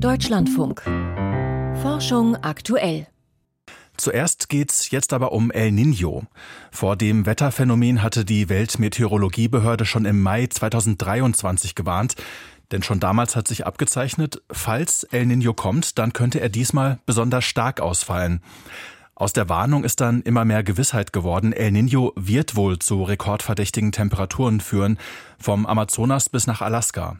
[0.00, 0.82] Deutschlandfunk.
[1.82, 3.08] Forschung aktuell.
[3.96, 6.26] Zuerst geht's jetzt aber um El Niño.
[6.70, 12.14] Vor dem Wetterphänomen hatte die Weltmeteorologiebehörde schon im Mai 2023 gewarnt.
[12.70, 17.44] Denn schon damals hat sich abgezeichnet, falls El Niño kommt, dann könnte er diesmal besonders
[17.44, 18.40] stark ausfallen.
[19.16, 21.52] Aus der Warnung ist dann immer mehr Gewissheit geworden.
[21.52, 24.96] El Niño wird wohl zu rekordverdächtigen Temperaturen führen,
[25.40, 27.16] vom Amazonas bis nach Alaska.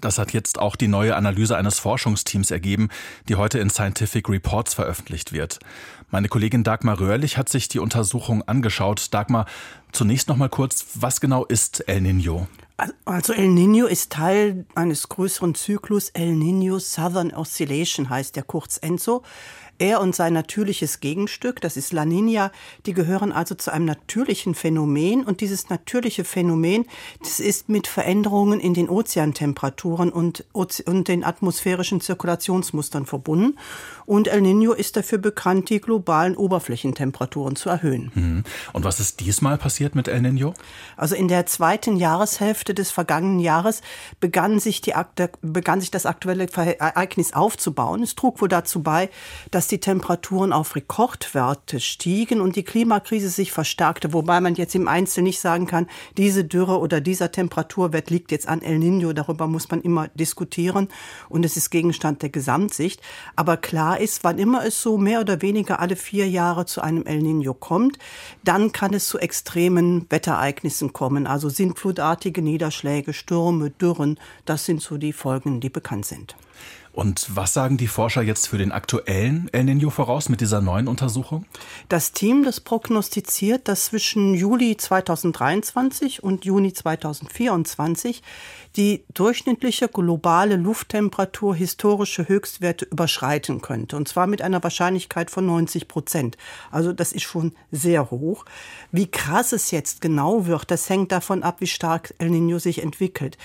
[0.00, 2.88] Das hat jetzt auch die neue Analyse eines Forschungsteams ergeben,
[3.28, 5.58] die heute in Scientific Reports veröffentlicht wird.
[6.10, 9.12] Meine Kollegin Dagmar Röhrlich hat sich die Untersuchung angeschaut.
[9.12, 9.46] Dagmar,
[9.92, 12.46] zunächst noch mal kurz, was genau ist El Niño?
[13.06, 16.10] Also El Niño ist Teil eines größeren Zyklus.
[16.10, 19.22] El Niño Southern Oscillation heißt der kurz ENSO.
[19.78, 22.50] Er und sein natürliches Gegenstück, das ist La Nina,
[22.86, 25.24] die gehören also zu einem natürlichen Phänomen.
[25.24, 26.86] Und dieses natürliche Phänomen,
[27.20, 33.58] das ist mit Veränderungen in den Ozeantemperaturen und, und den atmosphärischen Zirkulationsmustern verbunden.
[34.06, 38.10] Und El Nino ist dafür bekannt, die globalen Oberflächentemperaturen zu erhöhen.
[38.14, 38.44] Mhm.
[38.72, 40.54] Und was ist diesmal passiert mit El Nino?
[40.96, 43.82] Also in der zweiten Jahreshälfte des vergangenen Jahres
[44.20, 44.94] begann sich, die,
[45.42, 48.02] begann sich das aktuelle Ereignis aufzubauen.
[48.02, 49.10] Es trug wohl dazu bei,
[49.50, 54.76] dass dass die Temperaturen auf Rekordwerte stiegen und die Klimakrise sich verstärkte, wobei man jetzt
[54.76, 59.12] im Einzelnen nicht sagen kann, diese Dürre oder dieser Temperaturwert liegt jetzt an El Nino,
[59.12, 60.86] darüber muss man immer diskutieren
[61.28, 63.00] und es ist Gegenstand der Gesamtsicht.
[63.34, 67.04] Aber klar ist, wann immer es so mehr oder weniger alle vier Jahre zu einem
[67.04, 67.98] El Nino kommt,
[68.44, 74.96] dann kann es zu extremen Wetterereignissen kommen, also sintflutartige Niederschläge, Stürme, Dürren, das sind so
[74.96, 76.36] die Folgen, die bekannt sind.
[76.96, 80.88] Und was sagen die Forscher jetzt für den aktuellen El Nino voraus mit dieser neuen
[80.88, 81.44] Untersuchung?
[81.90, 88.22] Das Team, das prognostiziert, dass zwischen Juli 2023 und Juni 2024
[88.76, 93.96] die durchschnittliche globale Lufttemperatur historische Höchstwerte überschreiten könnte.
[93.96, 96.38] Und zwar mit einer Wahrscheinlichkeit von 90 Prozent.
[96.70, 98.46] Also das ist schon sehr hoch.
[98.90, 102.82] Wie krass es jetzt genau wird, das hängt davon ab, wie stark El Nino sich
[102.82, 103.36] entwickelt.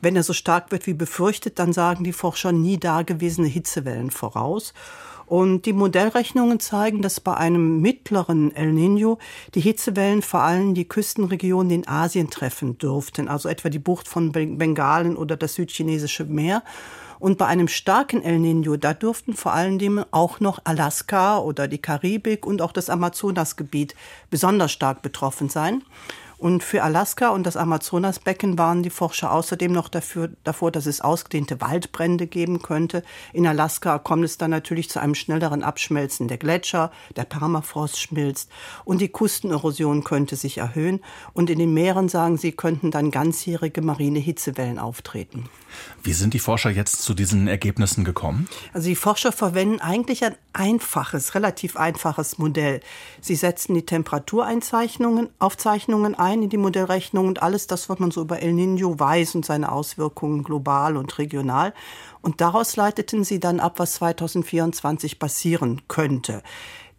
[0.00, 4.74] Wenn er so stark wird wie befürchtet, dann sagen die Forscher nie dagewesene Hitzewellen voraus.
[5.26, 9.18] Und die Modellrechnungen zeigen, dass bei einem mittleren El Nino
[9.54, 14.32] die Hitzewellen vor allem die Küstenregionen in Asien treffen dürften, also etwa die Bucht von
[14.32, 16.62] Bengalen oder das südchinesische Meer.
[17.18, 21.68] Und bei einem starken El Nino, da dürften vor allen Dingen auch noch Alaska oder
[21.68, 23.94] die Karibik und auch das Amazonasgebiet
[24.30, 25.82] besonders stark betroffen sein.
[26.38, 31.00] Und für Alaska und das Amazonasbecken waren die Forscher außerdem noch dafür, davor, dass es
[31.00, 33.02] ausgedehnte Waldbrände geben könnte.
[33.32, 38.50] In Alaska kommt es dann natürlich zu einem schnelleren Abschmelzen der Gletscher, der Permafrost schmilzt
[38.84, 41.00] und die Kustenerosion könnte sich erhöhen.
[41.32, 45.48] Und in den Meeren, sagen sie, könnten dann ganzjährige marine Hitzewellen auftreten.
[46.02, 48.48] Wie sind die Forscher jetzt zu diesen Ergebnissen gekommen?
[48.72, 52.80] Also die Forscher verwenden eigentlich ein einfaches, relativ einfaches Modell.
[53.20, 58.20] Sie setzen die Temperatureinzeichnungen, Aufzeichnungen ein in die Modellrechnung und alles das, was man so
[58.22, 61.74] über El Nino weiß und seine Auswirkungen global und regional.
[62.20, 66.42] Und daraus leiteten sie dann ab, was 2024 passieren könnte.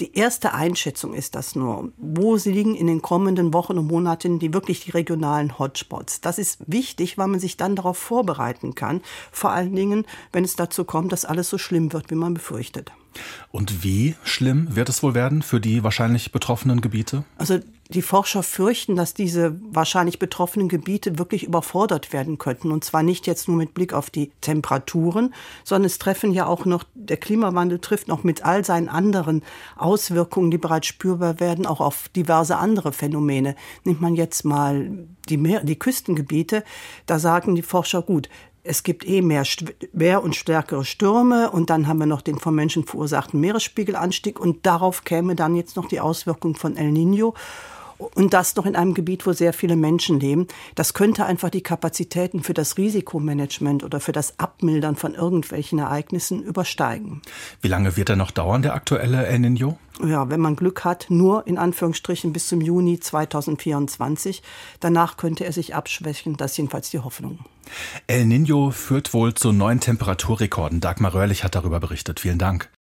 [0.00, 1.90] Die erste Einschätzung ist das nur.
[1.96, 6.20] Wo liegen in den kommenden Wochen und Monaten die wirklich die regionalen Hotspots.
[6.20, 9.02] Das ist wichtig, weil man sich dann darauf vorbereiten kann.
[9.32, 12.92] Vor allen Dingen, wenn es dazu kommt, dass alles so schlimm wird, wie man befürchtet.
[13.50, 17.24] Und wie schlimm wird es wohl werden für die wahrscheinlich betroffenen Gebiete?
[17.38, 17.58] Also
[17.90, 22.70] die Forscher fürchten, dass diese wahrscheinlich betroffenen Gebiete wirklich überfordert werden könnten.
[22.70, 25.32] Und zwar nicht jetzt nur mit Blick auf die Temperaturen,
[25.64, 29.42] sondern es treffen ja auch noch, der Klimawandel trifft noch mit all seinen anderen
[29.76, 33.56] Auswirkungen, die bereits spürbar werden, auch auf diverse andere Phänomene.
[33.84, 34.90] Nimmt man jetzt mal
[35.30, 36.64] die, Meer, die Küstengebiete,
[37.06, 38.28] da sagen die Forscher gut,
[38.68, 39.44] es gibt eh mehr,
[39.92, 44.66] mehr und stärkere Stürme und dann haben wir noch den vom Menschen verursachten Meeresspiegelanstieg und
[44.66, 47.34] darauf käme dann jetzt noch die Auswirkung von El Nino.
[47.98, 50.46] Und das noch in einem Gebiet, wo sehr viele Menschen leben.
[50.74, 56.42] Das könnte einfach die Kapazitäten für das Risikomanagement oder für das Abmildern von irgendwelchen Ereignissen
[56.42, 57.22] übersteigen.
[57.60, 59.78] Wie lange wird er noch dauern, der aktuelle El Nino?
[60.04, 64.42] Ja, wenn man Glück hat, nur in Anführungsstrichen bis zum Juni 2024.
[64.78, 66.36] Danach könnte er sich abschwächen.
[66.36, 67.40] Das ist jedenfalls die Hoffnung.
[68.06, 70.80] El Nino führt wohl zu neuen Temperaturrekorden.
[70.80, 72.20] Dagmar Röhrlich hat darüber berichtet.
[72.20, 72.70] Vielen Dank.